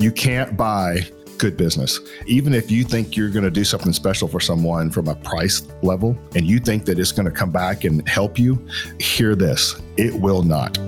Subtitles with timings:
[0.00, 1.00] You can't buy
[1.38, 1.98] good business.
[2.24, 5.66] Even if you think you're going to do something special for someone from a price
[5.82, 8.64] level and you think that it's going to come back and help you,
[9.00, 10.78] hear this it will not.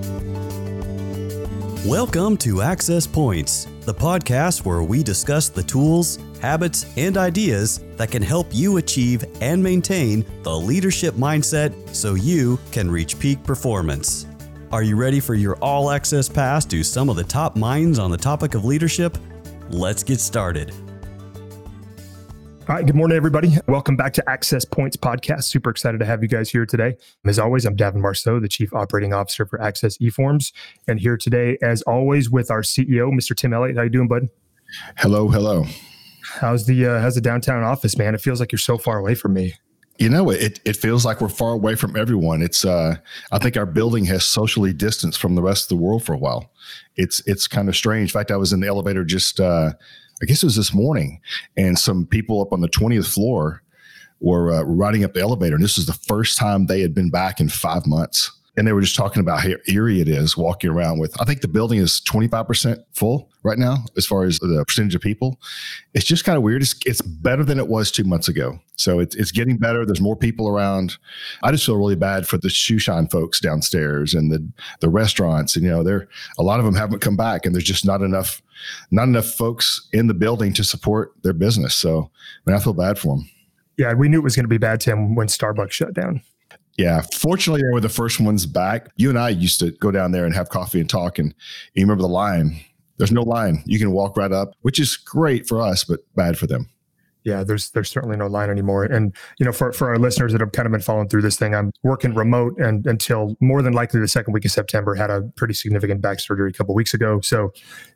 [1.85, 8.11] Welcome to Access Points, the podcast where we discuss the tools, habits, and ideas that
[8.11, 14.25] can help you achieve and maintain the leadership mindset so you can reach peak performance.
[14.71, 18.09] Are you ready for your all access pass to some of the top minds on
[18.09, 19.17] the topic of leadership?
[19.69, 20.73] Let's get started.
[22.69, 22.85] All right.
[22.85, 23.57] Good morning, everybody.
[23.67, 25.43] Welcome back to Access Points Podcast.
[25.43, 26.95] Super excited to have you guys here today.
[27.25, 30.53] As always, I'm Davin Marceau, the Chief Operating Officer for Access eForms,
[30.87, 33.35] and here today, as always, with our CEO, Mr.
[33.35, 33.75] Tim Elliott.
[33.75, 34.29] How you doing, bud?
[34.95, 35.65] Hello, hello.
[36.23, 38.15] How's the uh, how's the downtown office, man?
[38.15, 39.53] It feels like you're so far away from me
[40.01, 42.41] you know it it feels like we're far away from everyone.
[42.41, 42.95] It's uh
[43.31, 46.17] i think our building has socially distanced from the rest of the world for a
[46.17, 46.51] while.
[46.95, 48.09] It's it's kind of strange.
[48.09, 49.71] In fact i was in the elevator just uh
[50.21, 51.21] i guess it was this morning
[51.55, 53.61] and some people up on the 20th floor
[54.19, 57.09] were uh, riding up the elevator and this was the first time they had been
[57.09, 60.69] back in five months and they were just talking about how eerie it is walking
[60.69, 64.63] around with i think the building is 25% full right now as far as the
[64.65, 65.39] percentage of people.
[65.93, 66.61] It's just kind of weird.
[66.61, 68.59] It's, it's better than it was two months ago.
[68.75, 69.85] So it's, it's getting better.
[69.85, 70.97] There's more people around.
[71.43, 74.47] I just feel really bad for the shoe shine folks downstairs and the
[74.79, 77.63] the restaurants and you know there a lot of them haven't come back and there's
[77.63, 78.41] just not enough
[78.89, 81.75] not enough folks in the building to support their business.
[81.75, 82.09] So
[82.45, 83.29] I, mean, I feel bad for them
[83.77, 86.21] yeah we knew it was going to be bad tim when starbucks shut down
[86.81, 88.89] yeah, fortunately, they were the first ones back.
[88.95, 91.19] You and I used to go down there and have coffee and talk.
[91.19, 91.33] And
[91.73, 92.59] you remember the line?
[92.97, 93.63] There's no line.
[93.65, 96.69] You can walk right up, which is great for us, but bad for them
[97.23, 98.83] yeah, there's there's certainly no line anymore.
[98.83, 101.37] And you know, for for our listeners that have kind of been following through this
[101.37, 104.95] thing, I'm working remote and until more than likely the second week of September.
[104.95, 107.21] Had a pretty significant back surgery a couple weeks ago.
[107.21, 107.53] So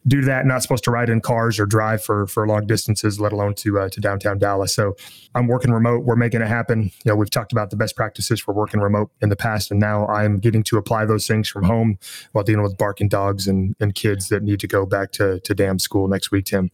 [0.07, 3.19] due to that, not supposed to ride in cars or drive for for long distances,
[3.19, 4.73] let alone to uh, to downtown Dallas.
[4.73, 4.95] So
[5.33, 6.05] I'm working remote.
[6.05, 6.83] We're making it happen.
[7.03, 9.79] You know, we've talked about the best practices for working remote in the past, and
[9.79, 11.97] now I'm getting to apply those things from home
[12.33, 15.55] while dealing with barking dogs and and kids that need to go back to to
[15.55, 16.69] damn school next week, Tim.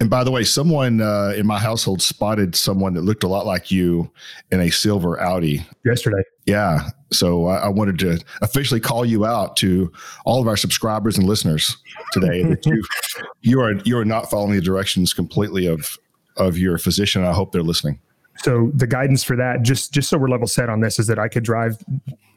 [0.00, 3.44] And by the way, someone uh, in my household spotted someone that looked a lot
[3.44, 4.10] like you
[4.50, 6.22] in a silver Audi yesterday.
[6.46, 6.88] Yeah.
[7.12, 9.92] So I, I wanted to officially call you out to
[10.24, 11.76] all of our subscribers and listeners
[12.12, 12.82] today that you
[13.42, 15.98] you are you are not following the directions completely of
[16.38, 17.22] of your physician.
[17.22, 18.00] I hope they're listening.
[18.38, 21.18] So the guidance for that, just just so we're level set on this, is that
[21.18, 21.76] I could drive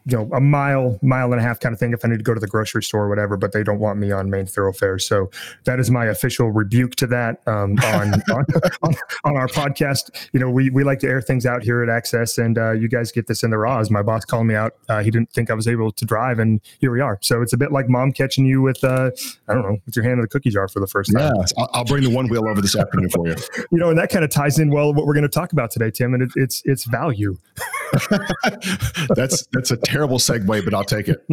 [0.06, 2.24] you know a mile mile and a half kind of thing if i need to
[2.24, 5.08] go to the grocery store or whatever but they don't want me on main thoroughfares
[5.08, 5.30] so
[5.64, 8.46] that is my official rebuke to that um, on, on,
[8.82, 10.30] on, on our podcast.
[10.34, 12.88] You know we we like to air things out here at access and uh, you
[12.88, 15.50] guys get this in the raws my boss called me out uh, he didn't think
[15.50, 17.18] i was able to drive and here we are.
[17.22, 19.12] So it's a bit like mom catching you with uh,
[19.48, 21.34] i don't know with your hand in the cookie jar for the first time.
[21.36, 23.36] Yeah i'll, I'll bring the one wheel over this afternoon for you.
[23.72, 25.72] You know and that kind of ties in well what we're going to talk about
[25.72, 27.38] today tim and it, it's it's value
[29.16, 31.26] that's that's a terrible segue, but I'll take it.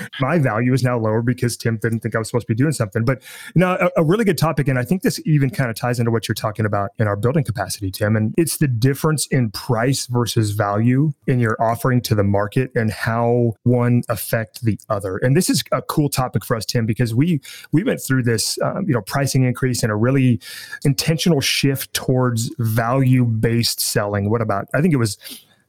[0.20, 2.72] My value is now lower because Tim didn't think I was supposed to be doing
[2.72, 3.04] something.
[3.04, 3.22] But
[3.54, 6.10] know, a, a really good topic, and I think this even kind of ties into
[6.10, 8.16] what you're talking about in our building capacity, Tim.
[8.16, 12.90] And it's the difference in price versus value in your offering to the market and
[12.90, 15.16] how one affect the other.
[15.18, 17.40] And this is a cool topic for us, Tim, because we
[17.72, 20.40] we went through this, um, you know, pricing increase and a really
[20.84, 24.30] intentional shift towards value based selling.
[24.30, 24.68] What about?
[24.74, 25.18] I think it was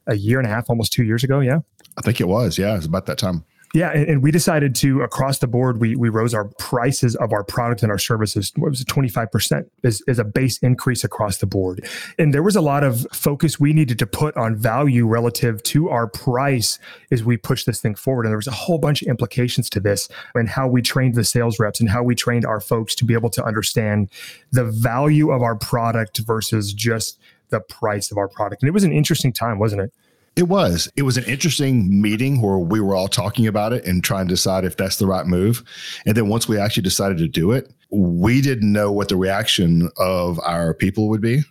[0.07, 1.39] a year and a half, almost two years ago.
[1.39, 1.59] Yeah.
[1.97, 2.57] I think it was.
[2.57, 2.73] Yeah.
[2.73, 3.45] It was about that time.
[3.75, 7.43] Yeah, and, we decided to across the board we we rose our prices of our
[7.43, 8.53] products and our services.
[8.55, 11.85] What was it, twenty five percent is is a base increase across the board,
[12.17, 15.89] and there was a lot of focus we needed to put on value relative to
[15.89, 16.79] our price
[17.11, 18.25] as we push this thing forward.
[18.25, 21.25] And there was a whole bunch of implications to this and how we trained the
[21.25, 24.09] sales reps and how we trained our folks to be able to understand
[24.53, 27.19] the value of our product versus just
[27.49, 28.61] the price of our product.
[28.61, 29.93] And it was an interesting time, wasn't it?
[30.35, 30.91] It was.
[30.97, 34.33] It was an interesting meeting where we were all talking about it and trying to
[34.33, 35.63] decide if that's the right move.
[36.05, 39.89] And then once we actually decided to do it, we didn't know what the reaction
[39.97, 41.41] of our people would be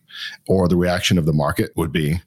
[0.48, 2.20] or the reaction of the market would be.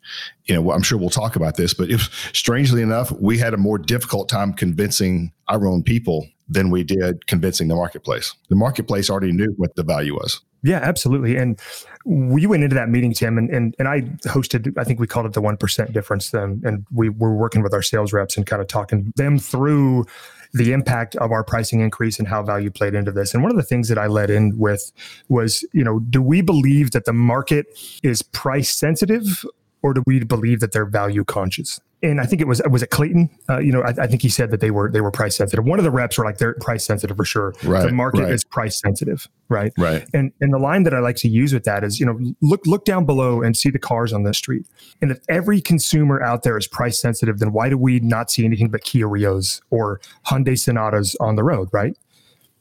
[0.46, 3.58] You know, I'm sure we'll talk about this, but if strangely enough, we had a
[3.58, 8.34] more difficult time convincing our own people than we did convincing the marketplace.
[8.50, 10.42] The marketplace already knew what the value was.
[10.68, 11.38] Yeah, absolutely.
[11.38, 11.58] And
[12.04, 15.26] we went into that meeting, Tim, and, and, and I hosted, I think we called
[15.26, 16.62] it the 1% difference then.
[16.66, 20.06] And we were working with our sales reps and kind of talking them through
[20.52, 23.34] the impact of our pricing increase and how value played into this.
[23.34, 24.92] And one of the things that I led in with
[25.30, 27.68] was, you know, do we believe that the market
[28.04, 29.46] is price sensitive
[29.82, 31.80] or do we believe that they're value conscious?
[32.04, 33.30] And I think it was was it Clayton.
[33.50, 35.66] Uh, you know, I, I, think he said that they were they were price sensitive.
[35.66, 37.56] One of the reps were like they're price sensitive for sure.
[37.64, 38.32] Right, the market right.
[38.32, 39.74] is price sensitive, right?
[39.78, 40.06] Right.
[40.14, 42.66] And and the line that I like to use with that is, you know, look
[42.68, 44.68] look down below and see the cars on the street.
[45.02, 48.46] And if every consumer out there is price sensitive, then why do we not see
[48.46, 51.98] anything but Kia Rios or Hyundai Sonatas on the road, right?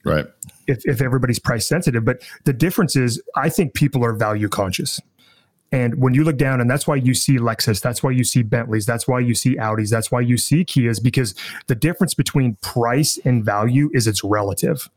[0.02, 0.26] Right.
[0.66, 4.98] If if everybody's price sensitive, but the difference is, I think people are value conscious.
[5.72, 8.42] And when you look down, and that's why you see Lexus, that's why you see
[8.42, 11.34] Bentleys, that's why you see Audis, that's why you see Kias, because
[11.66, 14.88] the difference between price and value is it's relative.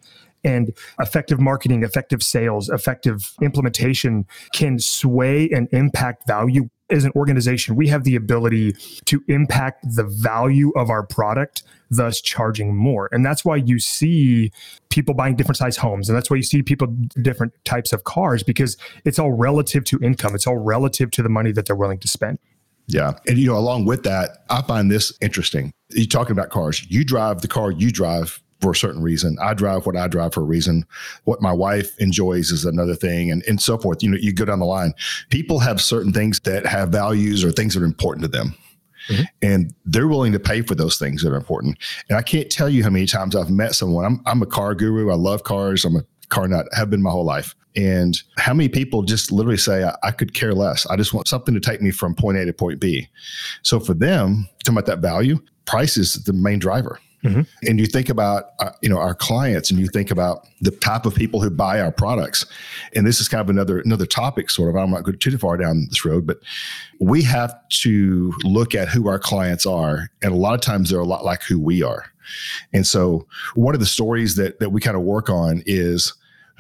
[0.44, 6.70] And effective marketing, effective sales, effective implementation can sway and impact value.
[6.90, 8.74] As an organization, we have the ability
[9.06, 13.10] to impact the value of our product thus charging more.
[13.12, 14.52] And that's why you see
[14.90, 16.10] people buying different size homes.
[16.10, 16.88] And that's why you see people
[17.22, 20.36] different types of cars because it's all relative to income.
[20.36, 22.40] It's all relative to the money that they're willing to spend.
[22.88, 23.14] Yeah.
[23.28, 25.72] And, you know, along with that, I find this interesting.
[25.90, 26.86] You're talking about cars.
[26.90, 29.38] You drive the car you drive for a certain reason.
[29.42, 30.86] I drive what I drive for a reason.
[31.24, 34.04] What my wife enjoys is another thing, and, and so forth.
[34.04, 34.94] You know, you go down the line.
[35.30, 38.56] People have certain things that have values or things that are important to them.
[39.08, 39.24] Mm-hmm.
[39.42, 41.78] And they're willing to pay for those things that are important.
[42.10, 44.06] And I can't tell you how many times I've met someone.
[44.06, 45.12] I'm, I'm a car guru.
[45.12, 45.84] I love cars.
[45.86, 47.56] I'm a car nut, have been my whole life.
[47.76, 50.86] And how many people just literally say, I, I, could care less.
[50.88, 53.08] I just want something to take me from point A to point B.
[53.64, 57.00] So for them, talking about that value, price is the main driver.
[57.24, 57.42] Mm-hmm.
[57.68, 61.06] And you think about uh, you know our clients, and you think about the type
[61.06, 62.46] of people who buy our products.
[62.96, 64.76] And this is kind of another another topic, sort of.
[64.76, 66.40] I'm not going too far down this road, but
[67.00, 71.00] we have to look at who our clients are, and a lot of times they're
[71.00, 72.06] a lot like who we are.
[72.72, 76.14] And so, one of the stories that that we kind of work on is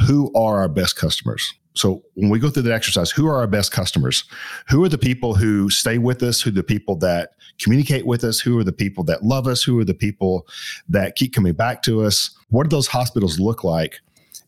[0.08, 1.54] who are our best customers.
[1.76, 4.24] So when we go through that exercise, who are our best customers?
[4.70, 6.42] Who are the people who stay with us?
[6.42, 8.40] Who are the people that communicate with us?
[8.40, 9.64] Who are the people that love us?
[9.64, 10.48] Who are the people
[10.90, 12.32] that keep coming back to us?
[12.50, 14.00] What do those hospitals look like?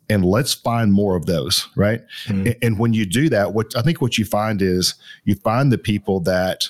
[0.10, 2.02] And let's find more of those, right?
[2.26, 2.52] Mm-hmm.
[2.62, 5.78] And when you do that, what I think what you find is you find the
[5.78, 6.68] people that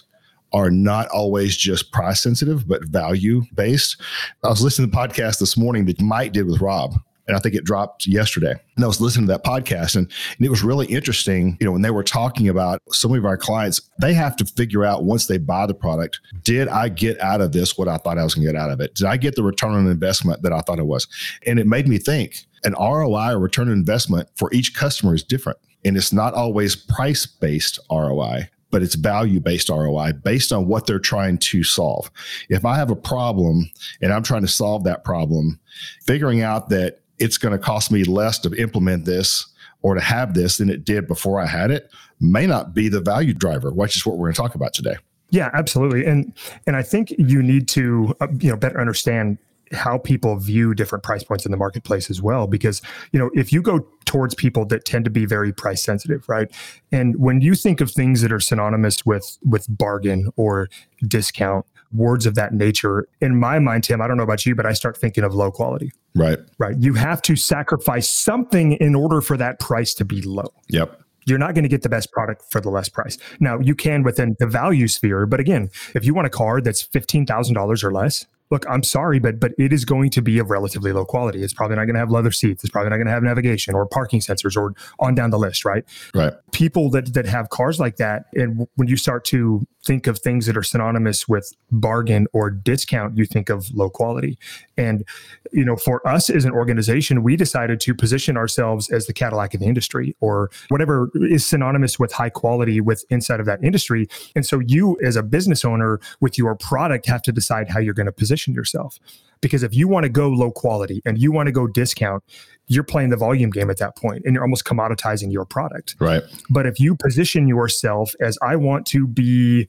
[0.54, 4.00] are not always just price sensitive, but value based.
[4.44, 6.94] I was listening to the podcast this morning that Mike did with Rob,
[7.28, 8.56] and I think it dropped yesterday.
[8.76, 11.58] And I was listening to that podcast, and, and, it was really interesting.
[11.60, 14.84] You know, when they were talking about some of our clients, they have to figure
[14.84, 18.18] out once they buy the product, did I get out of this what I thought
[18.18, 18.96] I was going to get out of it?
[18.96, 21.08] Did I get the return on investment that I thought it was?
[21.46, 25.24] And it made me think an ROI or return on investment for each customer is
[25.24, 25.60] different.
[25.84, 30.88] And it's not always price based ROI but it's value based ROI based on what
[30.88, 32.10] they're trying to solve.
[32.50, 33.70] If I have a problem
[34.02, 35.60] and I'm trying to solve that problem,
[36.06, 39.46] figuring out that it's going to cost me less to implement this
[39.84, 41.90] or to have this than it did before I had it
[42.20, 44.96] may not be the value driver, which is what we're going to talk about today.
[45.32, 46.06] Yeah, absolutely.
[46.06, 46.34] And
[46.68, 49.38] and I think you need to uh, you know better understand
[49.72, 52.82] how people view different price points in the marketplace as well because
[53.14, 56.52] you know if you go towards people that tend to be very price sensitive right
[56.92, 60.68] and when you think of things that are synonymous with with bargain or
[61.08, 64.66] discount words of that nature in my mind tim i don't know about you but
[64.66, 69.22] i start thinking of low quality right right you have to sacrifice something in order
[69.22, 72.44] for that price to be low yep you're not going to get the best product
[72.50, 73.18] for the less price.
[73.40, 76.86] Now, you can within the value sphere, but again, if you want a car that's
[76.88, 80.92] $15,000 or less, look, I'm sorry, but but it is going to be of relatively
[80.92, 81.42] low quality.
[81.42, 82.64] It's probably not going to have leather seats.
[82.64, 85.66] It's probably not going to have navigation or parking sensors or on down the list,
[85.66, 85.84] right?
[86.14, 86.34] Right.
[86.52, 90.46] People that that have cars like that, and when you start to think of things
[90.46, 94.38] that are synonymous with bargain or discount, you think of low quality.
[94.78, 95.04] And
[95.52, 99.54] you know, for us as an organization, we decided to position ourselves as the Cadillac
[99.54, 104.08] of the industry, or whatever is synonymous with high quality with inside of that industry.
[104.36, 107.94] And so, you as a business owner with your product have to decide how you're
[107.94, 109.00] going to position yourself.
[109.42, 112.24] Because if you want to go low quality and you want to go discount,
[112.68, 115.96] you're playing the volume game at that point and you're almost commoditizing your product.
[116.00, 116.24] Right.
[116.50, 119.68] But if you position yourself as I want to be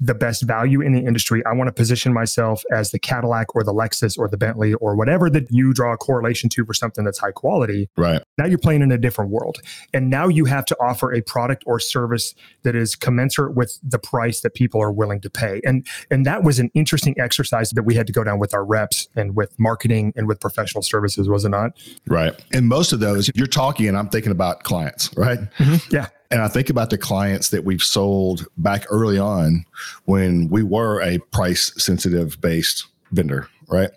[0.00, 1.42] the best value in the industry.
[1.44, 4.96] I want to position myself as the Cadillac or the Lexus or the Bentley or
[4.96, 7.90] whatever that you draw a correlation to for something that's high quality.
[7.96, 8.22] Right.
[8.38, 9.58] Now you're playing in a different world.
[9.92, 13.98] And now you have to offer a product or service that is commensurate with the
[13.98, 15.60] price that people are willing to pay.
[15.64, 18.64] And and that was an interesting exercise that we had to go down with our
[18.64, 21.72] reps and with marketing and with professional services, was it not?
[22.06, 22.34] Right.
[22.54, 25.40] And most of those you're talking and I'm thinking about clients, right?
[25.58, 25.94] Mm-hmm.
[25.94, 26.06] Yeah.
[26.30, 29.64] And I think about the clients that we've sold back early on
[30.04, 33.90] when we were a price sensitive based vendor, right?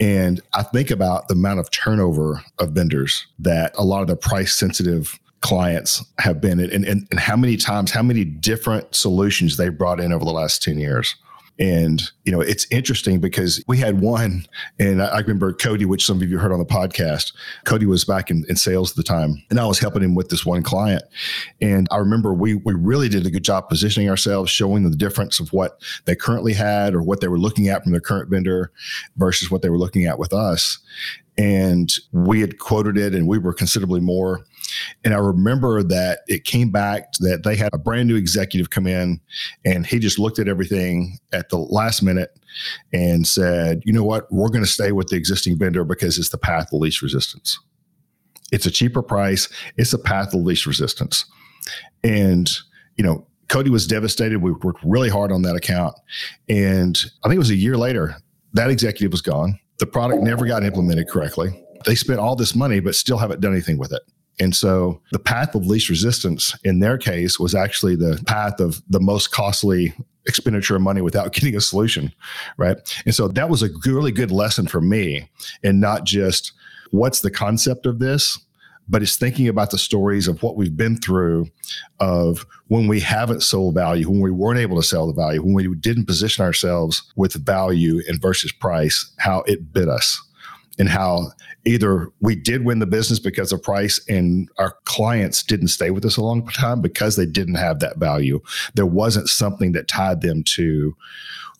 [0.00, 4.16] And I think about the amount of turnover of vendors that a lot of the
[4.16, 9.56] price sensitive clients have been and, and, and how many times, how many different solutions
[9.56, 11.14] they've brought in over the last 10 years.
[11.58, 14.44] And, you know, it's interesting because we had one,
[14.78, 17.32] and I remember Cody, which some of you heard on the podcast.
[17.64, 20.28] Cody was back in, in sales at the time, and I was helping him with
[20.28, 21.02] this one client.
[21.62, 25.40] And I remember we, we really did a good job positioning ourselves, showing the difference
[25.40, 28.70] of what they currently had or what they were looking at from their current vendor
[29.16, 30.78] versus what they were looking at with us.
[31.38, 34.44] And we had quoted it, and we were considerably more
[35.04, 38.86] and I remember that it came back that they had a brand new executive come
[38.86, 39.20] in
[39.64, 42.38] and he just looked at everything at the last minute
[42.92, 46.30] and said, you know what, we're going to stay with the existing vendor because it's
[46.30, 47.58] the path of least resistance.
[48.52, 51.24] It's a cheaper price, it's a path of least resistance.
[52.04, 52.50] And,
[52.96, 54.42] you know, Cody was devastated.
[54.42, 55.94] We worked really hard on that account.
[56.48, 58.16] And I think it was a year later,
[58.54, 59.58] that executive was gone.
[59.78, 61.62] The product never got implemented correctly.
[61.84, 64.02] They spent all this money, but still haven't done anything with it.
[64.38, 68.82] And so the path of least resistance in their case was actually the path of
[68.88, 69.94] the most costly
[70.26, 72.12] expenditure of money without getting a solution.
[72.56, 72.76] Right.
[73.04, 75.28] And so that was a really good lesson for me
[75.62, 76.52] and not just
[76.90, 78.38] what's the concept of this,
[78.88, 81.46] but it's thinking about the stories of what we've been through
[81.98, 85.54] of when we haven't sold value, when we weren't able to sell the value, when
[85.54, 90.20] we didn't position ourselves with value and versus price, how it bit us
[90.78, 91.32] and how
[91.64, 96.04] either we did win the business because of price and our clients didn't stay with
[96.04, 98.40] us a long time because they didn't have that value.
[98.74, 100.94] There wasn't something that tied them to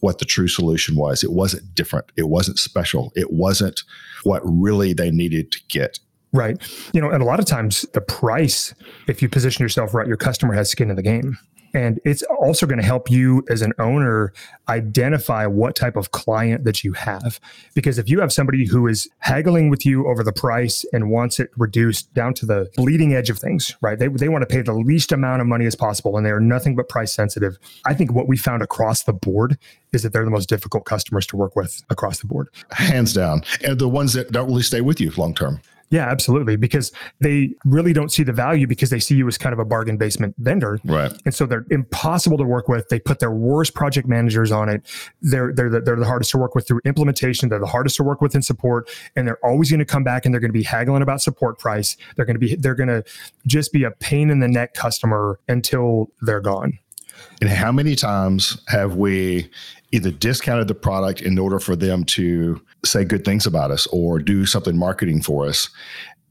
[0.01, 1.25] what the true solution was.
[1.25, 2.13] It wasn't different.
[2.17, 3.13] It wasn't special.
[3.17, 3.83] It wasn't
[4.25, 5.99] what really they needed to get.
[6.33, 6.59] Right.
[6.93, 8.75] You know, and a lot of times the price,
[9.09, 11.39] if you position yourself right, your customer has skin in the game.
[11.77, 14.33] And it's also going to help you as an owner
[14.67, 17.39] identify what type of client that you have.
[17.75, 21.39] Because if you have somebody who is haggling with you over the price and wants
[21.39, 23.99] it reduced down to the bleeding edge of things, right?
[23.99, 26.41] They, they want to pay the least amount of money as possible and they are
[26.41, 27.59] nothing but price sensitive.
[27.85, 29.59] I think what we found across the board
[29.93, 32.49] is that they're the most difficult customers to work with across the board.
[32.71, 33.43] Hands down.
[33.63, 35.61] And the ones that don't really stay with you long term.
[35.91, 36.57] Yeah, absolutely.
[36.57, 36.91] Because
[37.21, 39.97] they really don't see the value because they see you as kind of a bargain
[39.97, 40.81] basement vendor.
[40.85, 41.13] Right.
[41.25, 42.89] And so they're impossible to work with.
[42.89, 44.83] They put their worst project managers on it.
[45.23, 47.49] They're they're the, they're the hardest to work with through implementation.
[47.49, 48.91] They're the hardest to work with in support.
[49.15, 51.59] And they're always going to come back and they're going to be haggling about support
[51.59, 51.97] price.
[52.17, 53.05] They're going to be they're going to
[53.47, 56.79] just be a pain in the neck customer until they're gone.
[57.41, 59.51] And how many times have we
[59.93, 64.19] either discounted the product in order for them to say good things about us or
[64.19, 65.69] do something marketing for us.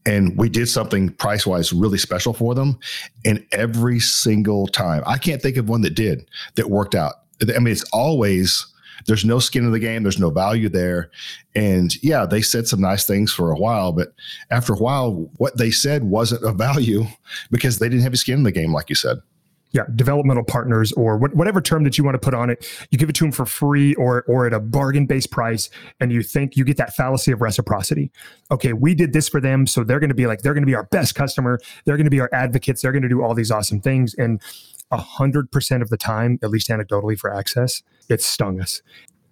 [0.06, 2.78] And we did something price wise really special for them.
[3.26, 7.16] And every single time, I can't think of one that did that worked out.
[7.42, 8.66] I mean, it's always,
[9.08, 11.10] there's no skin in the game, there's no value there.
[11.56, 14.14] And yeah, they said some nice things for a while, but
[14.52, 17.06] after a while, what they said wasn't of value
[17.52, 19.18] because they didn't have a skin in the game, like you said
[19.72, 22.66] yeah, developmental partners or whatever term that you want to put on it.
[22.92, 25.70] You give it to them for free or or at a bargain based price,
[26.00, 28.10] and you think you get that fallacy of reciprocity.
[28.52, 30.68] Okay, we did this for them, so they're going to be like they're going to
[30.68, 31.60] be our best customer.
[31.84, 32.82] They're going to be our advocates.
[32.82, 34.42] They're going to do all these awesome things, and
[34.92, 38.82] a hundred percent of the time, at least anecdotally for access, it stung us.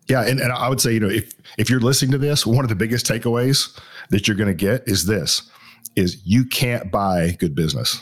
[0.09, 2.65] Yeah, and, and I would say, you know, if if you're listening to this, one
[2.65, 5.49] of the biggest takeaways that you're going to get is this:
[5.95, 8.01] is you can't buy good business.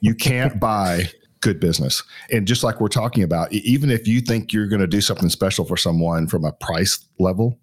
[0.00, 1.10] You can't buy
[1.40, 2.02] good business.
[2.30, 5.28] And just like we're talking about, even if you think you're going to do something
[5.28, 7.58] special for someone from a price level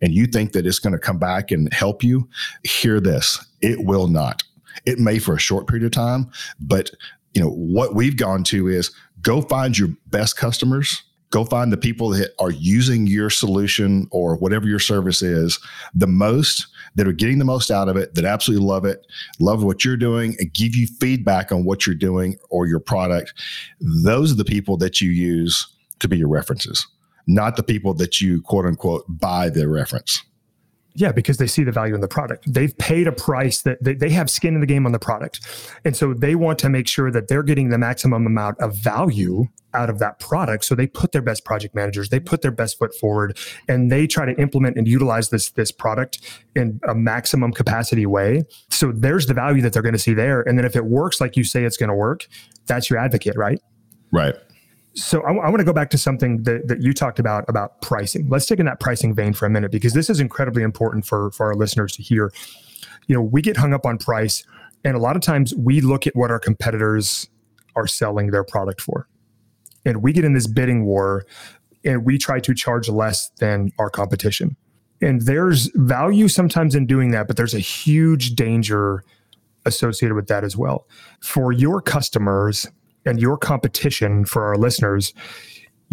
[0.00, 2.28] and you think that it's going to come back and help you,
[2.64, 3.44] hear this.
[3.60, 4.42] It will not.
[4.86, 6.90] It may for a short period of time, but
[7.34, 11.02] you know what we've gone to is go find your best customers
[11.32, 15.58] go find the people that are using your solution or whatever your service is
[15.94, 19.06] the most that are getting the most out of it, that absolutely love it,
[19.40, 23.34] love what you're doing, and give you feedback on what you're doing or your product.
[23.80, 25.66] Those are the people that you use
[26.00, 26.86] to be your references,
[27.26, 30.22] not the people that you quote unquote buy their reference.
[30.94, 32.52] Yeah, because they see the value in the product.
[32.52, 35.40] They've paid a price that they, they have skin in the game on the product.
[35.84, 39.46] And so they want to make sure that they're getting the maximum amount of value
[39.74, 40.64] out of that product.
[40.64, 44.06] So they put their best project managers, they put their best foot forward, and they
[44.06, 46.20] try to implement and utilize this this product
[46.54, 48.42] in a maximum capacity way.
[48.68, 50.42] So there's the value that they're going to see there.
[50.42, 52.26] And then if it works like you say it's going to work,
[52.66, 53.60] that's your advocate, right?
[54.12, 54.34] Right.
[54.94, 58.28] So I, want to go back to something that, that you talked about about pricing.
[58.28, 61.30] Let's take in that pricing vein for a minute because this is incredibly important for
[61.30, 62.32] for our listeners to hear.
[63.06, 64.44] You know, we get hung up on price,
[64.84, 67.28] and a lot of times we look at what our competitors
[67.74, 69.08] are selling their product for
[69.84, 71.24] and we get in this bidding war
[71.84, 74.56] and we try to charge less than our competition.
[75.00, 79.04] And there's value sometimes in doing that, but there's a huge danger
[79.66, 80.86] associated with that as well.
[81.20, 82.66] For your customers
[83.04, 85.12] and your competition, for our listeners,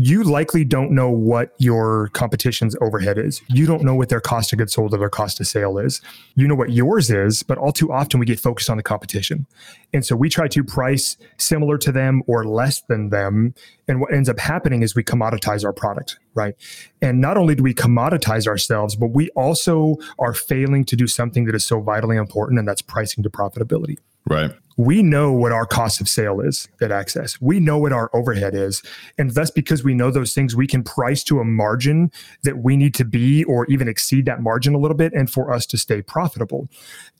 [0.02, 3.42] you likely don't know what your competition's overhead is.
[3.50, 6.00] You don't know what their cost of goods sold or their cost of sale is.
[6.36, 9.46] You know what yours is, but all too often we get focused on the competition.
[9.92, 13.54] And so we try to price similar to them or less than them.
[13.90, 16.56] And what ends up happening is we commoditize our product, right?
[17.02, 21.44] And not only do we commoditize ourselves, but we also are failing to do something
[21.44, 23.98] that is so vitally important, and that's pricing to profitability.
[24.26, 24.52] Right.
[24.80, 27.42] We know what our cost of sale is at Access.
[27.42, 28.82] We know what our overhead is.
[29.18, 32.78] And thus, because we know those things, we can price to a margin that we
[32.78, 35.78] need to be or even exceed that margin a little bit and for us to
[35.78, 36.70] stay profitable.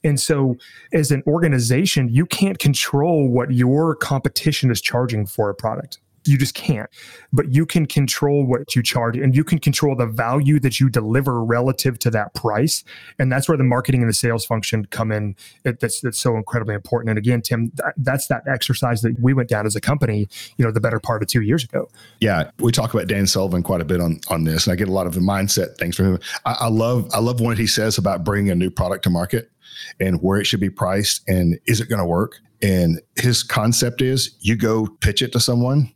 [0.02, 0.56] And so,
[0.94, 6.38] as an organization, you can't control what your competition is charging for a product you
[6.38, 6.88] just can't.
[7.32, 10.88] But you can control what you charge and you can control the value that you
[10.88, 12.84] deliver relative to that price.
[13.18, 15.36] And that's where the marketing and the sales function come in.
[15.64, 17.10] That's that's so incredibly important.
[17.10, 20.64] And again tim that, that's that exercise that we went down as a company you
[20.64, 21.88] know the better part of two years ago.
[22.20, 24.88] Yeah we talk about dan sullivan quite a bit on on this and i get
[24.88, 26.20] a lot of the mindset things from him.
[26.44, 29.50] I, I love i love what he says about bringing a new product to market
[29.98, 32.40] and where it should be priced and is it going to work?
[32.62, 35.92] And his concept is you go pitch it to someone.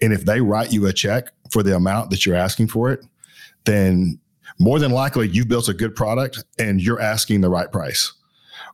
[0.00, 3.04] And if they write you a check for the amount that you're asking for it,
[3.64, 4.18] then
[4.58, 8.12] more than likely you've built a good product and you're asking the right price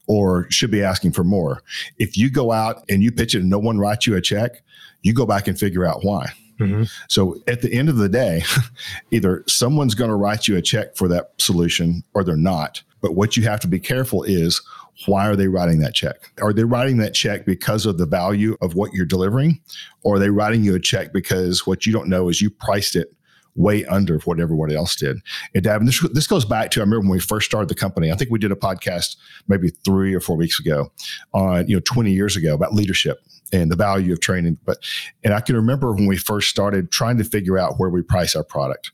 [0.07, 1.63] or should be asking for more.
[1.99, 4.63] If you go out and you pitch it and no one writes you a check,
[5.03, 6.33] you go back and figure out why.
[6.61, 6.85] Mm-hmm.
[7.09, 8.43] So at the end of the day,
[9.11, 12.83] either someone's going to write you a check for that solution or they're not.
[13.01, 14.63] But what you have to be careful is
[15.07, 16.33] why are they writing that check?
[16.41, 19.61] Are they writing that check because of the value of what you're delivering?
[20.03, 22.97] Or are they writing you a check because what you don't know is you priced
[22.97, 23.15] it
[23.57, 25.19] way under what everybody else did.
[25.55, 28.11] And Davin, this, this goes back to I remember when we first started the company.
[28.11, 29.17] I think we did a podcast
[29.49, 30.91] maybe three or four weeks ago
[31.33, 33.21] on you know 20 years ago about leadership
[33.53, 34.59] and the value of training.
[34.65, 34.79] But
[35.23, 38.35] and I can remember when we first started trying to figure out where we price
[38.35, 38.91] our product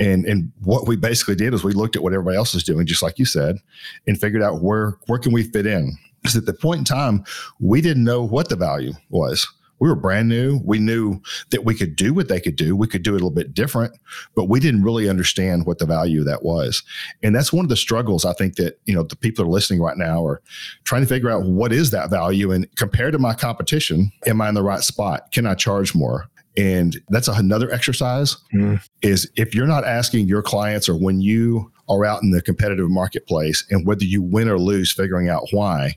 [0.00, 2.86] and and what we basically did is we looked at what everybody else is doing
[2.86, 3.58] just like you said
[4.06, 5.96] and figured out where where can we fit in.
[6.22, 7.24] Because at the point in time
[7.60, 9.46] we didn't know what the value was.
[9.80, 10.60] We were brand new.
[10.64, 12.74] We knew that we could do what they could do.
[12.74, 13.94] We could do it a little bit different
[14.34, 16.82] but we didn't really understand what the value of that was.
[17.22, 19.52] And that's one of the struggles i think that you know the people that are
[19.52, 20.40] listening right now are
[20.84, 22.50] trying to figure out what is that value?
[22.50, 25.30] And compared to my competition am i in the right spot?
[25.32, 28.80] Can i charge more and that's another exercise mm.
[29.02, 32.90] is if you're not asking your clients or when you are out in the competitive
[32.90, 35.96] marketplace and whether you win or lose, figuring out why,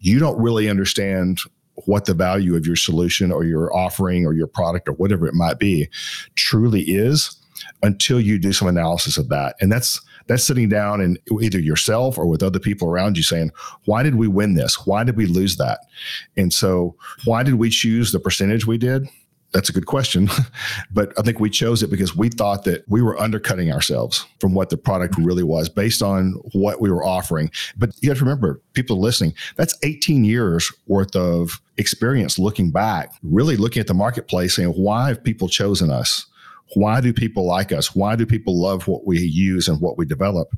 [0.00, 1.40] you don't really understand
[1.86, 5.34] what the value of your solution or your offering or your product or whatever it
[5.34, 5.88] might be
[6.34, 7.36] truly is
[7.82, 9.54] until you do some analysis of that.
[9.60, 13.50] And that's that's sitting down and either yourself or with other people around you saying,
[13.86, 14.86] why did we win this?
[14.86, 15.80] Why did we lose that?
[16.36, 19.08] And so why did we choose the percentage we did?
[19.52, 20.28] That's a good question.
[20.90, 24.54] but I think we chose it because we thought that we were undercutting ourselves from
[24.54, 27.50] what the product really was based on what we were offering.
[27.76, 33.14] But you have to remember, people listening, that's 18 years worth of experience looking back,
[33.22, 36.26] really looking at the marketplace saying, why have people chosen us?
[36.74, 37.94] Why do people like us?
[37.94, 40.48] Why do people love what we use and what we develop?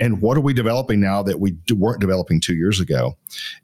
[0.00, 3.16] And what are we developing now that we weren't developing two years ago?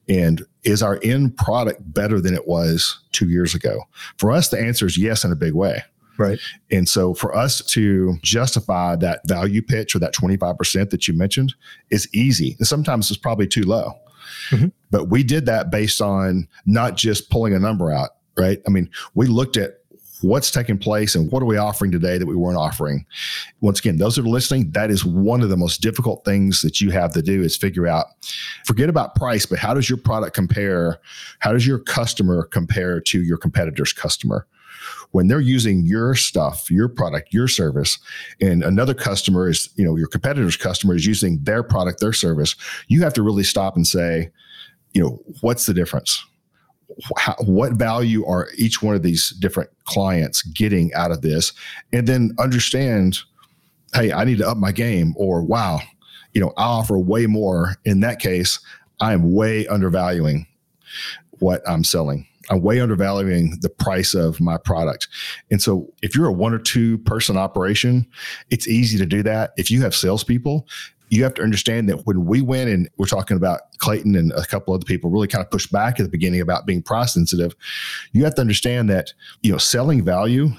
[0.08, 3.80] And is our end product better than it was two years ago?
[4.18, 5.82] For us, the answer is yes in a big way.
[6.16, 6.38] Right.
[6.70, 11.54] And so for us to justify that value pitch or that 25% that you mentioned
[11.90, 12.54] is easy.
[12.58, 13.94] And sometimes it's probably too low.
[14.50, 14.68] Mm-hmm.
[14.90, 18.60] But we did that based on not just pulling a number out, right?
[18.66, 19.78] I mean, we looked at
[20.24, 23.04] what's taking place and what are we offering today that we weren't offering.
[23.60, 26.80] Once again, those that are listening, that is one of the most difficult things that
[26.80, 28.06] you have to do is figure out,
[28.66, 30.98] forget about price, but how does your product compare?
[31.40, 34.46] How does your customer compare to your competitor's customer?
[35.12, 37.98] when they're using your stuff, your product, your service,
[38.40, 42.56] and another customer is, you know, your competitor's customer is using their product, their service,
[42.88, 44.30] you have to really stop and say,
[44.92, 46.22] you know, what's the difference?
[47.16, 51.52] How, what value are each one of these different clients getting out of this?
[51.92, 53.18] And then understand
[53.94, 55.80] hey i need to up my game or wow
[56.32, 57.76] you know i offer way more.
[57.84, 58.58] In that case
[59.00, 60.46] i am way undervaluing
[61.38, 62.26] what i'm selling.
[62.50, 65.08] I'm way undervaluing the price of my product.
[65.50, 68.06] And so if you're a one or two person operation
[68.50, 69.52] it's easy to do that.
[69.56, 70.66] If you have salespeople
[71.08, 74.44] you have to understand that when we went and we're talking about Clayton and a
[74.44, 77.54] couple other people really kind of pushed back at the beginning about being price sensitive,
[78.12, 79.12] you have to understand that,
[79.42, 80.50] you know, selling value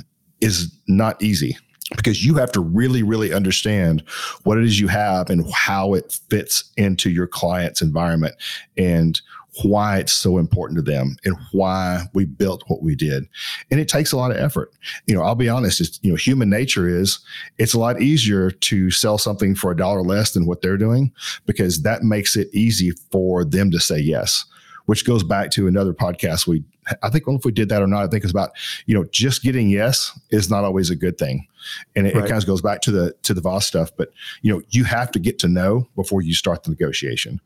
[0.42, 1.58] is not easy
[1.96, 4.04] because you have to really, really understand
[4.44, 8.36] what it is you have and how it fits into your client's environment.
[8.78, 9.22] And
[9.64, 13.26] why it's so important to them and why we built what we did.
[13.72, 14.72] And it takes a lot of effort.
[15.08, 17.20] You know, I'll be honest, it's, you know, human nature is
[17.58, 21.12] it's a lot easier to sell something for a dollar less than what they're doing
[21.46, 24.46] because that makes it easy for them to say yes
[24.88, 26.64] which goes back to another podcast we
[27.02, 28.52] I think if we did that or not, I think it's about,
[28.86, 31.48] you know, just getting yes is not always a good thing.
[31.96, 32.26] And it, right.
[32.26, 33.90] it, kind of goes back to the to the Voss stuff.
[33.98, 34.10] But
[34.42, 37.42] you know, you have to get to know before you start the negotiation.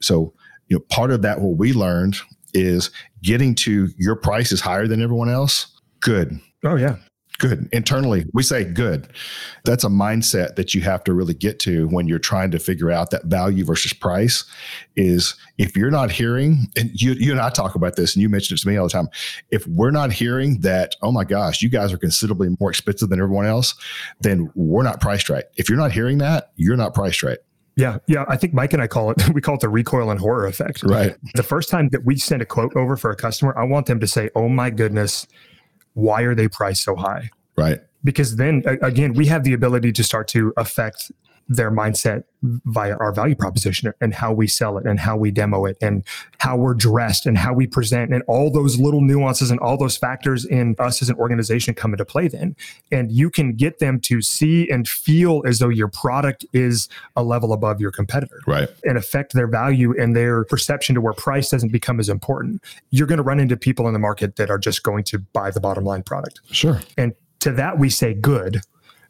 [0.00, 0.34] So
[0.68, 2.16] you know, part of that, what we learned
[2.54, 2.90] is
[3.22, 5.80] getting to your price is higher than everyone else.
[6.00, 6.40] Good.
[6.64, 6.96] Oh, yeah.
[7.38, 7.68] Good.
[7.72, 9.08] Internally, we say good.
[9.64, 12.90] That's a mindset that you have to really get to when you're trying to figure
[12.90, 14.44] out that value versus price.
[14.94, 18.28] Is if you're not hearing, and you, you and I talk about this, and you
[18.28, 19.08] mentioned it to me all the time.
[19.50, 23.18] If we're not hearing that, oh my gosh, you guys are considerably more expensive than
[23.18, 23.74] everyone else,
[24.20, 25.44] then we're not priced right.
[25.56, 27.38] If you're not hearing that, you're not priced right.
[27.76, 28.24] Yeah, yeah.
[28.28, 30.82] I think Mike and I call it we call it the recoil and horror effect.
[30.82, 31.16] Right.
[31.34, 34.00] The first time that we send a quote over for a customer, I want them
[34.00, 35.26] to say, "Oh my goodness,
[35.94, 37.80] why are they priced so high?" Right.
[38.04, 41.12] Because then again, we have the ability to start to affect
[41.48, 45.64] their mindset via our value proposition and how we sell it and how we demo
[45.64, 46.02] it and
[46.38, 49.96] how we're dressed and how we present and all those little nuances and all those
[49.96, 52.56] factors in us as an organization come into play then.
[52.90, 57.22] And you can get them to see and feel as though your product is a
[57.22, 58.68] level above your competitor right.
[58.84, 62.62] and affect their value and their perception to where price doesn't become as important.
[62.90, 65.50] You're going to run into people in the market that are just going to buy
[65.52, 66.40] the bottom line product.
[66.50, 66.80] Sure.
[66.98, 68.62] And to that we say good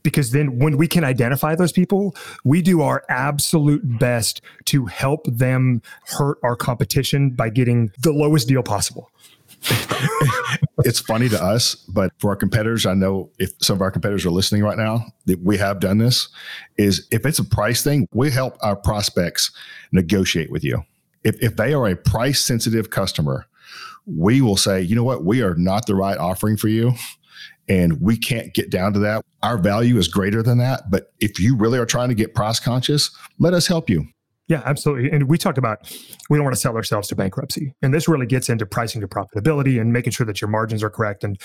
[0.02, 5.26] because then when we can identify those people, we do our absolute best to help
[5.26, 9.10] them hurt our competition by getting the lowest deal possible.
[10.78, 14.26] it's funny to us, but for our competitors, I know if some of our competitors
[14.26, 16.28] are listening right now, that we have done this,
[16.76, 19.52] is if it's a price thing, we help our prospects
[19.92, 20.84] negotiate with you.
[21.22, 23.46] If, if they are a price sensitive customer,
[24.04, 26.94] we will say, you know what, we are not the right offering for you
[27.68, 29.24] and we can't get down to that.
[29.42, 30.90] Our value is greater than that.
[30.90, 34.06] But if you really are trying to get price conscious, let us help you.
[34.48, 35.10] Yeah, absolutely.
[35.10, 35.78] And we talked about
[36.28, 37.74] we don't want to sell ourselves to bankruptcy.
[37.80, 40.90] And this really gets into pricing to profitability and making sure that your margins are
[40.90, 41.24] correct.
[41.24, 41.40] And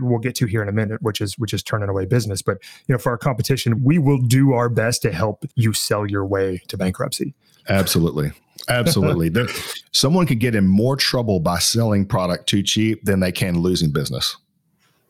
[0.00, 2.42] we'll get to here in a minute, which is which is turning away business.
[2.42, 6.06] But you know, for our competition, we will do our best to help you sell
[6.06, 7.34] your way to bankruptcy.
[7.68, 8.32] Absolutely.
[8.68, 9.28] Absolutely.
[9.30, 9.48] there,
[9.92, 13.90] someone could get in more trouble by selling product too cheap than they can losing
[13.90, 14.36] business.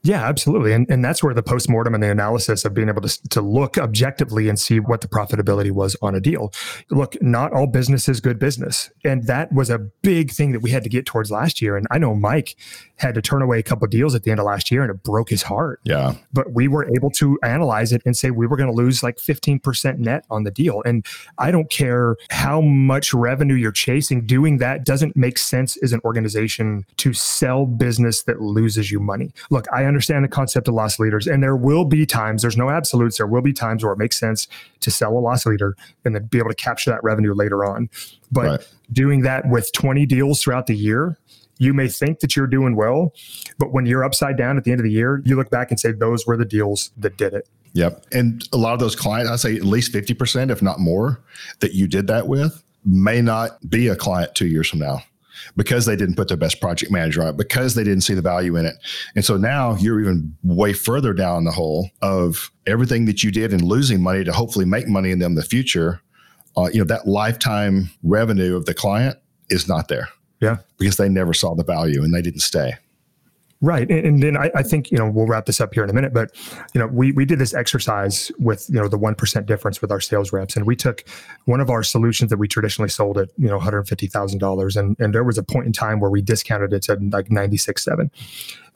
[0.09, 0.73] Yeah, absolutely.
[0.73, 3.77] And, and that's where the postmortem and the analysis of being able to, to look
[3.77, 6.51] objectively and see what the profitability was on a deal.
[6.89, 8.91] Look, not all business is good business.
[9.05, 11.77] And that was a big thing that we had to get towards last year.
[11.77, 12.57] And I know Mike
[12.97, 15.03] had to turn away a couple deals at the end of last year and it
[15.03, 15.79] broke his heart.
[15.85, 16.15] Yeah.
[16.33, 19.19] But we were able to analyze it and say we were going to lose like
[19.19, 20.83] 15% net on the deal.
[20.87, 21.05] And
[21.37, 26.01] I don't care how much revenue you're chasing, doing that doesn't make sense as an
[26.03, 29.35] organization to sell business that loses you money.
[29.51, 32.71] Look, I understand the concept of loss leaders, and there will be times, there's no
[32.71, 34.49] absolutes, there will be times where it makes sense
[34.81, 37.89] to sell a loss leader and then be able to capture that revenue later on.
[38.31, 38.69] But right.
[38.93, 41.19] doing that with 20 deals throughout the year
[41.59, 43.13] you may think that you're doing well,
[43.59, 45.79] but when you're upside down at the end of the year, you look back and
[45.79, 47.49] say, those were the deals that did it.
[47.75, 48.07] Yep.
[48.13, 51.21] And a lot of those clients, I'd say at least 50%, if not more,
[51.61, 55.03] that you did that with may not be a client two years from now
[55.57, 58.23] because they didn't put their best project manager on it, because they didn't see the
[58.23, 58.77] value in it.
[59.15, 63.53] And so now you're even way further down the hole of everything that you did
[63.53, 66.01] and losing money to hopefully make money in them in the future.
[66.57, 69.17] Uh, you know, that lifetime revenue of the client
[69.51, 70.09] is not there.
[70.41, 70.57] Yeah.
[70.79, 72.75] Because they never saw the value and they didn't stay.
[73.61, 73.91] Right.
[73.91, 75.93] And, and then I, I, think, you know, we'll wrap this up here in a
[75.93, 76.31] minute, but,
[76.75, 80.01] you know, we, we did this exercise with, you know, the 1% difference with our
[80.01, 80.55] sales reps.
[80.55, 81.05] And we took
[81.47, 84.77] one of our solutions that we traditionally sold at, you know, $150,000.
[84.77, 88.11] And, and there was a point in time where we discounted it to like 96.7.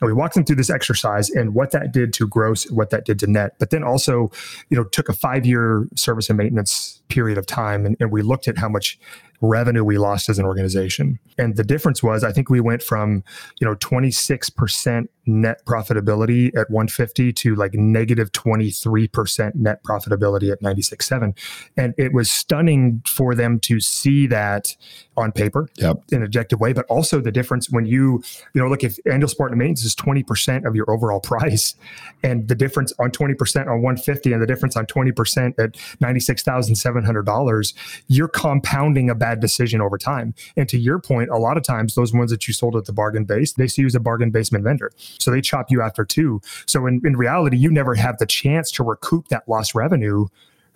[0.03, 3.05] And we walked them through this exercise and what that did to gross, what that
[3.05, 4.29] did to net, but then also,
[4.69, 7.85] you know, took a five year service and maintenance period of time.
[7.85, 8.99] And, and we looked at how much
[9.39, 11.19] revenue we lost as an organization.
[11.37, 13.23] And the difference was, I think we went from,
[13.61, 21.37] you know, 26% net profitability at 150 to like negative 23% net profitability at 96.7.
[21.77, 24.75] And it was stunning for them to see that
[25.15, 25.97] on paper yep.
[26.11, 29.29] in an objective way, but also the difference when you, you know, look, if annual
[29.29, 31.75] support and maintenance is 20% of your overall price
[32.23, 37.73] and the difference on 20% on 150 and the difference on 20% at $96,700,
[38.07, 40.33] you're compounding a bad decision over time.
[40.57, 42.93] And to your point, a lot of times those ones that you sold at the
[42.93, 44.91] bargain base, they see you as a bargain basement vendor.
[45.19, 46.41] So they chop you after two.
[46.65, 50.27] So in, in reality, you never have the chance to recoup that lost revenue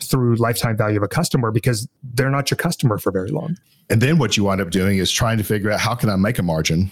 [0.01, 3.57] through lifetime value of a customer because they're not your customer for very long.
[3.89, 6.15] And then what you wind up doing is trying to figure out how can I
[6.15, 6.91] make a margin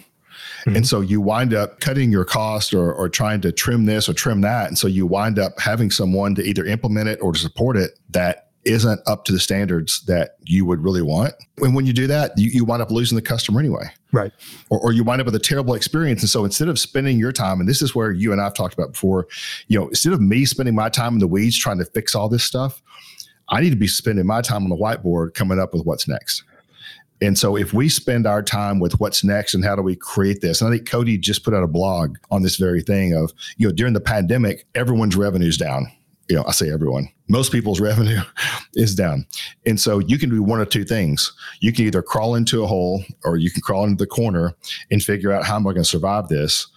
[0.66, 0.78] Mm-hmm.
[0.78, 4.14] And so you wind up cutting your cost or, or trying to trim this or
[4.14, 4.68] trim that.
[4.68, 8.00] And so you wind up having someone to either implement it or to support it
[8.10, 11.34] that isn't up to the standards that you would really want.
[11.60, 13.86] And when you do that, you, you wind up losing the customer anyway.
[14.12, 14.32] Right.
[14.70, 16.22] Or, or, you wind up with a terrible experience.
[16.22, 18.74] And so instead of spending your time, and this is where you and I've talked
[18.74, 19.28] about before,
[19.68, 22.30] you know, instead of me spending my time in the weeds trying to fix all
[22.30, 22.82] this stuff,
[23.50, 26.44] I need to be spending my time on the whiteboard coming up with what's next.
[27.22, 30.42] And so if we spend our time with what's next and how do we create
[30.42, 33.32] this, and I think Cody just put out a blog on this very thing of,
[33.58, 35.88] you know, during the pandemic, everyone's revenue's down.
[36.28, 38.22] You know, I say everyone, most people's revenue
[38.74, 39.26] is down.
[39.66, 41.34] And so you can do one of two things.
[41.60, 44.54] You can either crawl into a hole or you can crawl into the corner
[44.92, 46.68] and figure out how am I going to survive this?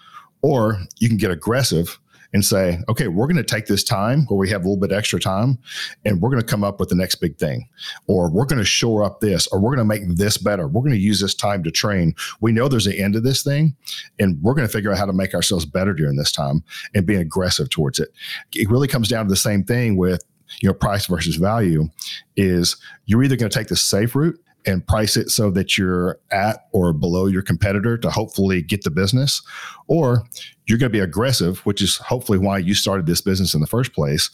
[0.42, 1.98] Or you can get aggressive
[2.32, 4.92] and say, okay, we're going to take this time where we have a little bit
[4.92, 5.58] extra time
[6.04, 7.68] and we're going to come up with the next big thing,
[8.06, 10.68] or we're going to shore up this, or we're going to make this better.
[10.68, 12.14] We're going to use this time to train.
[12.40, 13.74] We know there's an end to this thing,
[14.18, 16.62] and we're going to figure out how to make ourselves better during this time
[16.94, 18.10] and be aggressive towards it.
[18.54, 20.22] It really comes down to the same thing with
[20.60, 21.88] you know price versus value
[22.36, 26.18] is you're either going to take the safe route and price it so that you're
[26.30, 29.42] at or below your competitor to hopefully get the business,
[29.86, 30.24] or
[30.66, 33.66] you're going to be aggressive, which is hopefully why you started this business in the
[33.66, 34.30] first place.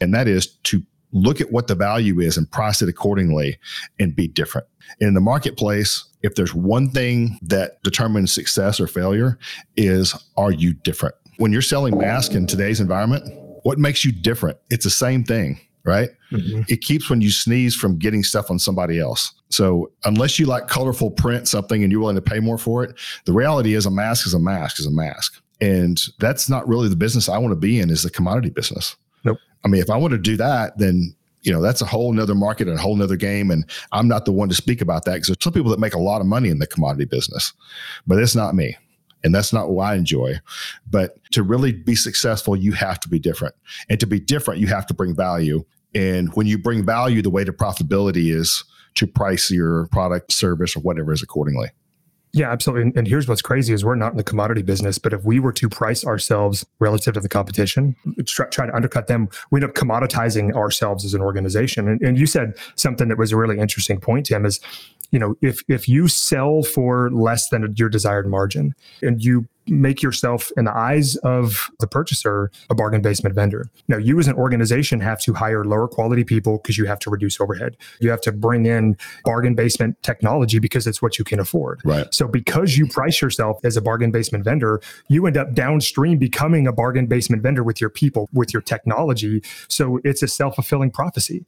[0.00, 0.82] And that is to
[1.12, 3.58] look at what the value is and price it accordingly
[3.98, 4.66] and be different.
[5.00, 9.38] In the marketplace, if there's one thing that determines success or failure
[9.76, 11.14] is are you different?
[11.38, 13.24] When you're selling masks in today's environment,
[13.62, 14.58] what makes you different?
[14.70, 16.10] It's the same thing right?
[16.30, 16.62] Mm-hmm.
[16.68, 19.32] It keeps when you sneeze from getting stuff on somebody else.
[19.50, 22.98] So unless you like colorful print something and you're willing to pay more for it,
[23.24, 25.42] the reality is a mask is a mask is a mask.
[25.60, 28.96] And that's not really the business I want to be in is the commodity business.
[29.24, 29.38] Nope.
[29.64, 32.34] I mean, if I want to do that, then you know that's a whole nother
[32.34, 35.14] market and a whole nother game and i'm not the one to speak about that
[35.14, 37.52] because there's some people that make a lot of money in the commodity business
[38.06, 38.76] but it's not me
[39.24, 40.40] and that's not what I enjoy.
[40.90, 43.54] But to really be successful, you have to be different.
[43.88, 45.64] And to be different, you have to bring value.
[45.94, 50.76] And when you bring value, the way to profitability is to price your product, service,
[50.76, 51.68] or whatever is accordingly.
[52.34, 52.92] Yeah, absolutely.
[52.96, 55.52] And here's what's crazy is we're not in the commodity business, but if we were
[55.52, 57.94] to price ourselves relative to the competition,
[58.26, 61.88] try, try to undercut them, we end up commoditizing ourselves as an organization.
[61.88, 64.60] And, and you said something that was a really interesting point, Tim, is
[65.12, 70.02] you know if if you sell for less than your desired margin and you make
[70.02, 73.70] yourself in the eyes of the purchaser a bargain basement vendor.
[73.86, 77.10] Now you as an organization have to hire lower quality people because you have to
[77.10, 77.76] reduce overhead.
[78.00, 81.80] You have to bring in bargain basement technology because it's what you can afford.
[81.84, 82.12] Right.
[82.12, 86.66] So because you price yourself as a bargain basement vendor you end up downstream becoming
[86.66, 89.42] a bargain basement vendor with your people with your technology.
[89.68, 91.44] So it's a self-fulfilling prophecy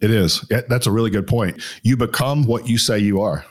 [0.00, 0.40] it is.
[0.68, 1.62] That's a really good point.
[1.82, 3.44] You become what you say you are.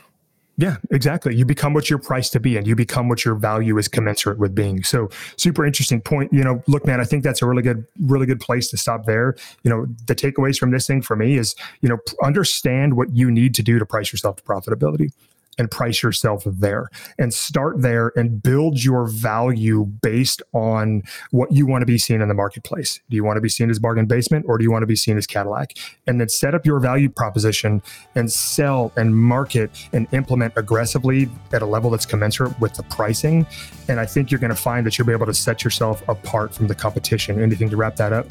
[0.60, 1.36] Yeah, exactly.
[1.36, 4.38] You become what you're priced to be and you become what your value is commensurate
[4.38, 4.82] with being.
[4.82, 6.32] So super interesting point.
[6.32, 9.06] You know, look, man, I think that's a really good, really good place to stop
[9.06, 9.36] there.
[9.62, 13.30] You know, the takeaways from this thing for me is, you know, understand what you
[13.30, 15.12] need to do to price yourself to profitability
[15.58, 21.66] and price yourself there and start there and build your value based on what you
[21.66, 23.00] want to be seen in the marketplace.
[23.10, 24.96] Do you want to be seen as bargain basement or do you want to be
[24.96, 25.76] seen as Cadillac?
[26.06, 27.82] And then set up your value proposition
[28.14, 33.46] and sell and market and implement aggressively at a level that's commensurate with the pricing.
[33.88, 36.54] And I think you're going to find that you'll be able to set yourself apart
[36.54, 37.42] from the competition.
[37.42, 38.26] Anything to wrap that up?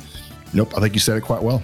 [0.54, 0.74] Nope.
[0.78, 1.62] I think you said it quite well.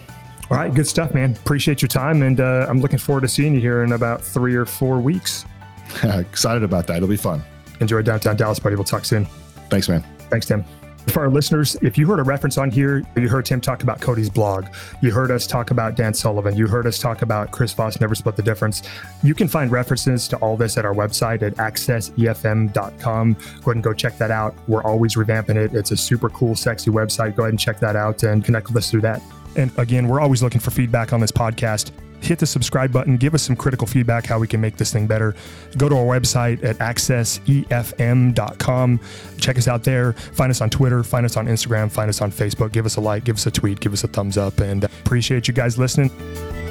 [0.52, 1.32] All right, good stuff, man.
[1.32, 4.56] Appreciate your time, and uh, I'm looking forward to seeing you here in about three
[4.56, 5.46] or four weeks.
[6.04, 6.98] Excited about that.
[6.98, 7.44] It'll be fun.
[7.80, 8.76] Enjoy downtown Dallas, party.
[8.76, 9.26] We'll talk soon.
[9.70, 10.04] Thanks, man.
[10.30, 10.64] Thanks, Tim.
[11.08, 14.00] For our listeners, if you heard a reference on here, you heard Tim talk about
[14.00, 14.68] Cody's blog,
[15.02, 18.16] you heard us talk about Dan Sullivan, you heard us talk about Chris Voss, Never
[18.16, 18.84] Split the Difference.
[19.22, 23.34] You can find references to all this at our website at accessefm.com.
[23.34, 24.56] Go ahead and go check that out.
[24.70, 25.76] We're always revamping it.
[25.76, 27.36] It's a super cool, sexy website.
[27.36, 29.22] Go ahead and check that out and connect with us through that.
[29.58, 31.92] And again, we're always looking for feedback on this podcast
[32.24, 35.08] hit the subscribe button, give us some critical feedback how we can make this thing
[35.08, 35.36] better.
[35.78, 39.00] Go to our website at accessefm.com.
[39.40, 40.14] Check us out there.
[40.14, 42.72] Find us on Twitter, find us on Instagram, find us on Facebook.
[42.72, 45.48] Give us a like, give us a tweet, give us a thumbs up, and appreciate
[45.48, 46.63] you guys listening.